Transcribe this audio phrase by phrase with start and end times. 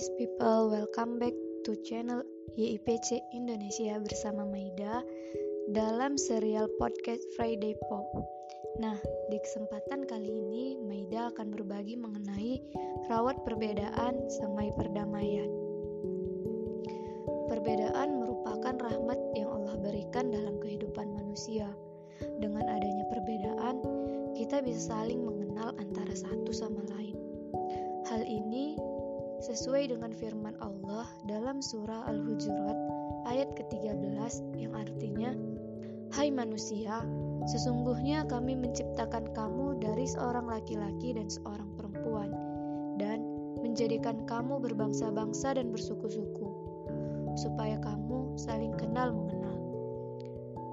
[0.00, 2.24] peace people, welcome back to channel
[2.56, 5.04] YIPC Indonesia bersama Maida
[5.76, 8.08] dalam serial podcast Friday Pop.
[8.80, 8.96] Nah,
[9.28, 12.64] di kesempatan kali ini Maida akan berbagi mengenai
[13.12, 15.52] rawat perbedaan semai perdamaian.
[17.52, 21.68] Perbedaan merupakan rahmat yang Allah berikan dalam kehidupan manusia.
[22.40, 23.84] Dengan adanya perbedaan,
[24.32, 27.20] kita bisa saling mengenal antara satu sama lain.
[28.08, 28.80] Hal ini
[29.40, 32.76] sesuai dengan firman Allah dalam surah Al-Hujurat
[33.24, 35.32] ayat ke-13 yang artinya
[36.10, 37.06] Hai manusia,
[37.46, 42.34] sesungguhnya kami menciptakan kamu dari seorang laki-laki dan seorang perempuan
[42.98, 43.22] dan
[43.62, 46.50] menjadikan kamu berbangsa-bangsa dan bersuku-suku
[47.38, 49.54] supaya kamu saling kenal mengenal.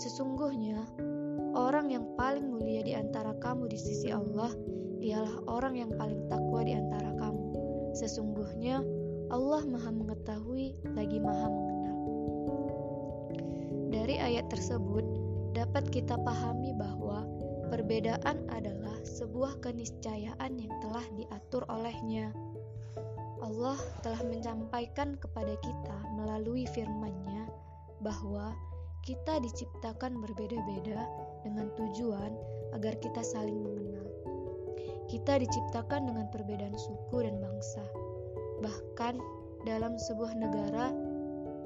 [0.00, 0.80] Sesungguhnya
[1.52, 4.48] orang yang paling mulia di antara kamu di sisi Allah
[5.04, 7.37] ialah orang yang paling takwa di antara kamu.
[7.98, 8.78] Sesungguhnya
[9.26, 11.98] Allah Maha Mengetahui lagi Maha Mengenal.
[13.90, 15.02] Dari ayat tersebut
[15.50, 17.26] dapat kita pahami bahwa
[17.74, 22.30] perbedaan adalah sebuah keniscayaan yang telah diatur olehnya.
[23.42, 23.74] Allah
[24.06, 27.50] telah menyampaikan kepada kita melalui firman-Nya
[27.98, 28.54] bahwa
[29.02, 31.02] kita diciptakan berbeda-beda
[31.42, 32.30] dengan tujuan
[32.78, 33.97] agar kita saling mengenal.
[35.08, 37.80] Kita diciptakan dengan perbedaan suku dan bangsa.
[38.60, 39.14] Bahkan
[39.64, 40.92] dalam sebuah negara,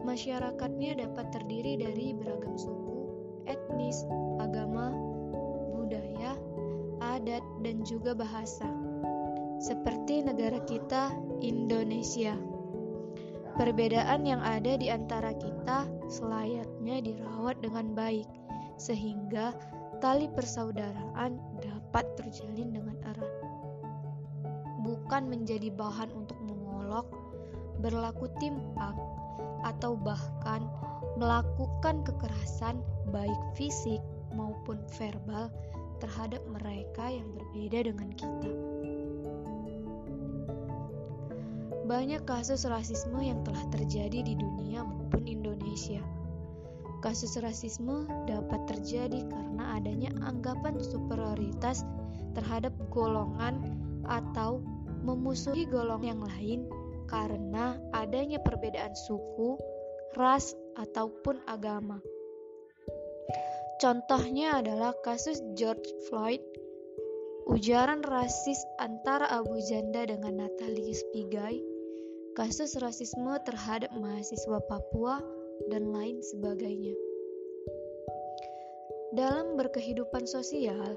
[0.07, 3.03] masyarakatnya dapat terdiri dari beragam suku,
[3.51, 4.07] etnis,
[4.39, 4.95] agama,
[5.75, 6.39] budaya,
[7.03, 8.70] adat, dan juga bahasa.
[9.59, 11.11] Seperti negara kita,
[11.43, 12.39] Indonesia.
[13.59, 18.27] Perbedaan yang ada di antara kita selayaknya dirawat dengan baik,
[18.79, 19.53] sehingga
[20.03, 21.39] tali persaudaraan
[21.93, 23.35] dapat terjalin dengan erat.
[24.81, 27.05] Bukan menjadi bahan untuk mengolok,
[27.85, 28.97] berlaku timpang,
[29.61, 30.64] atau bahkan
[31.20, 32.81] melakukan kekerasan
[33.13, 34.01] baik fisik
[34.33, 35.52] maupun verbal
[36.01, 38.51] terhadap mereka yang berbeda dengan kita.
[41.85, 46.01] Banyak kasus rasisme yang telah terjadi di dunia maupun Indonesia
[47.02, 51.83] Kasus rasisme dapat terjadi karena adanya anggapan superioritas
[52.39, 53.58] terhadap golongan
[54.07, 54.63] atau
[55.02, 56.61] memusuhi golongan yang lain
[57.11, 59.58] karena adanya perbedaan suku,
[60.14, 62.01] ras, ataupun agama.
[63.83, 66.40] Contohnya adalah kasus George Floyd,
[67.51, 71.58] ujaran rasis antara Abu Janda dengan Natalius Pigai,
[72.39, 75.19] kasus rasisme terhadap mahasiswa Papua,
[75.68, 76.96] dan lain sebagainya.
[79.12, 80.96] Dalam berkehidupan sosial,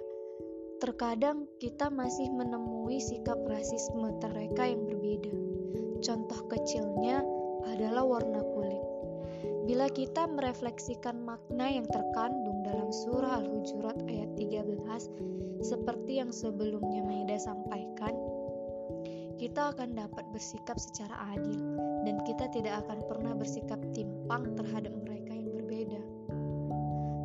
[0.79, 4.15] terkadang kita masih menemui sikap rasisme
[4.55, 5.35] mereka yang berbeda.
[5.99, 7.19] Contoh kecilnya
[7.67, 8.83] adalah warna kulit.
[9.65, 17.41] Bila kita merefleksikan makna yang terkandung dalam surah Al-Hujurat ayat 13 seperti yang sebelumnya Maida
[17.41, 18.13] sampaikan,
[19.45, 25.38] kita akan dapat bersikap secara adil dan kita tidak akan pernah bersikap timpang terhadap mereka
[25.38, 26.01] yang berbeda.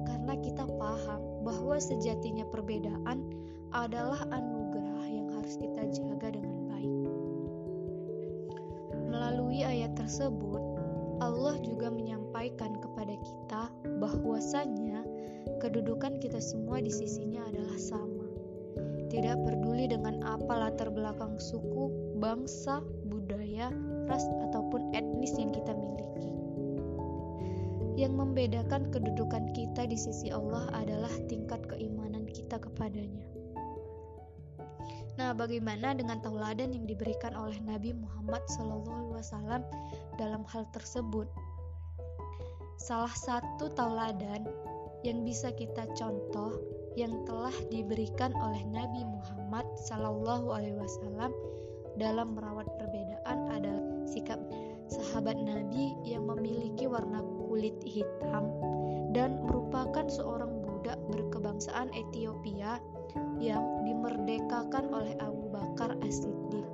[0.05, 3.25] Karena kita paham bahwa sejatinya perbedaan
[3.73, 6.93] adalah anugerah yang harus kita jaga dengan baik.
[9.09, 10.61] Melalui ayat tersebut,
[11.25, 15.09] Allah juga menyampaikan kepada kita bahwasannya
[15.57, 18.29] kedudukan kita semua di sisinya adalah sama.
[19.09, 23.73] Tidak peduli dengan apa latar belakang suku, bangsa, budaya,
[24.07, 26.29] ras, ataupun etnis yang kita miliki.
[27.97, 33.25] Yang membedakan kedudukan kita di sisi Allah adalah tingkat keimanan kita kepadanya.
[35.21, 39.61] Nah, bagaimana dengan tauladan yang diberikan oleh Nabi Muhammad SAW
[40.17, 41.29] dalam hal tersebut?
[42.81, 44.49] Salah satu tauladan
[45.05, 46.57] yang bisa kita contoh
[46.97, 50.49] yang telah diberikan oleh Nabi Muhammad SAW
[52.01, 54.41] dalam merawat perbedaan adalah sikap
[54.89, 58.49] sahabat Nabi yang memiliki warna kulit hitam
[59.13, 62.81] dan merupakan seorang budak berkebangsaan Ethiopia
[63.37, 66.65] yang dimerdekakan oleh Abu Bakar As-Siddiq.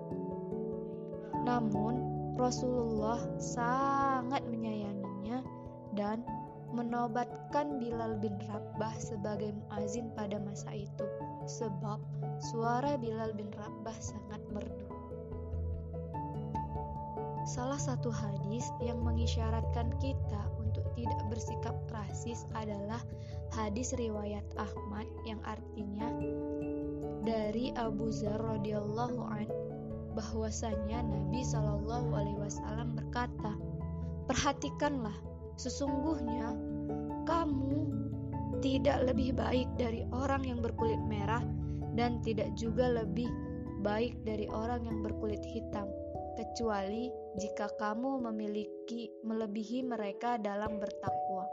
[1.43, 2.07] Namun,
[2.39, 5.43] Rasulullah sangat menyayanginya
[5.97, 6.23] dan
[6.71, 11.07] menobatkan Bilal bin Rabah sebagai muazin pada masa itu
[11.49, 11.99] sebab
[12.43, 14.86] suara Bilal bin Rabah sangat merdu.
[17.47, 22.99] Salah satu hadis yang mengisyaratkan kita untuk tidak bersikap rasis adalah
[23.55, 26.11] hadis riwayat Ahmad yang artinya
[27.23, 29.47] dari Abu Zar radhiyallahu an
[30.19, 33.55] bahwasanya Nabi Shallallahu Alaihi Wasallam berkata,
[34.27, 35.15] perhatikanlah,
[35.55, 36.51] sesungguhnya
[37.31, 37.87] kamu
[38.59, 41.45] tidak lebih baik dari orang yang berkulit merah
[41.95, 43.29] dan tidak juga lebih
[43.85, 45.87] baik dari orang yang berkulit hitam,
[46.37, 47.11] kecuali
[47.41, 51.49] jika kamu memiliki melebihi mereka dalam bertakwa.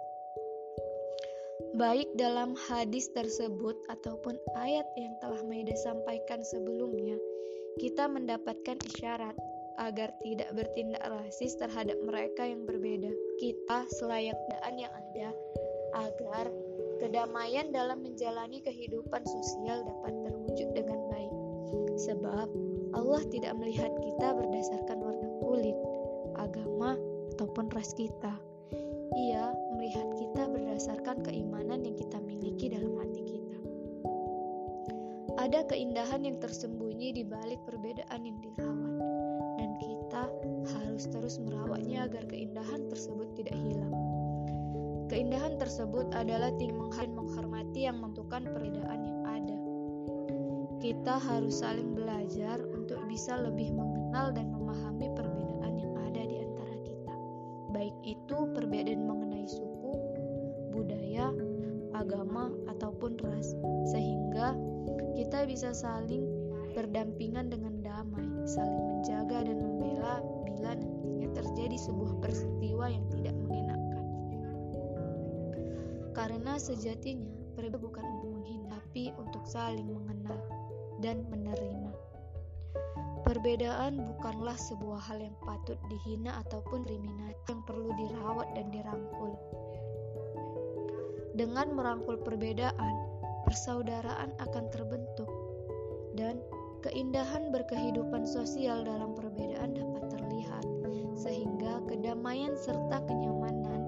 [1.73, 7.17] Baik dalam hadis tersebut ataupun ayat yang telah Maida sampaikan sebelumnya,
[7.81, 9.33] kita mendapatkan isyarat
[9.81, 13.09] agar tidak bertindak rasis terhadap mereka yang berbeda.
[13.41, 15.29] Kita selayaknya yang ada
[15.97, 16.45] agar
[17.01, 21.32] kedamaian dalam menjalani kehidupan sosial dapat terwujud dengan baik.
[21.93, 22.47] Sebab
[22.93, 25.77] Allah tidak melihat kita berdasarkan warna kulit,
[26.37, 26.97] agama,
[27.33, 28.33] ataupun ras kita.
[29.13, 33.59] Ia melihat kita berdasarkan keimanan yang kita miliki dalam hati kita.
[35.37, 38.97] Ada keindahan yang tersembunyi di balik perbedaan yang dirawat,
[39.57, 40.23] dan kita
[40.77, 43.93] harus terus merawatnya agar keindahan tersebut tidak hilang.
[45.13, 49.12] Keindahan tersebut adalah tinggal menghormati yang membutuhkan perbedaan yang.
[50.83, 56.75] Kita harus saling belajar untuk bisa lebih mengenal dan memahami perbedaan yang ada di antara
[56.83, 57.15] kita,
[57.71, 59.95] baik itu perbedaan mengenai suku,
[60.75, 61.31] budaya,
[61.95, 63.55] agama, ataupun ras,
[63.95, 64.59] sehingga
[65.15, 66.27] kita bisa saling
[66.75, 74.03] berdampingan dengan damai, saling menjaga dan membela bila nantinya terjadi sebuah peristiwa yang tidak mengenakan.
[76.11, 80.52] Karena sejatinya berbeda bukan untuk menghina, tapi untuk saling mengenal
[81.03, 81.91] dan menerima.
[83.27, 89.35] Perbedaan bukanlah sebuah hal yang patut dihina ataupun kriminal yang perlu dirawat dan dirangkul.
[91.35, 92.95] Dengan merangkul perbedaan,
[93.43, 95.27] persaudaraan akan terbentuk
[96.15, 96.39] dan
[96.87, 100.65] keindahan berkehidupan sosial dalam perbedaan dapat terlihat
[101.17, 103.81] sehingga kedamaian serta kenyamanan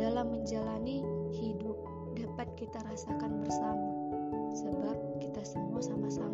[0.00, 1.04] dalam menjalani
[1.36, 1.76] hidup
[2.16, 3.19] dapat kita rasakan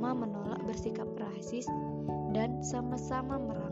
[0.07, 1.67] sama-sama menolak bersikap rasis
[2.31, 3.66] dan sama-sama merangkul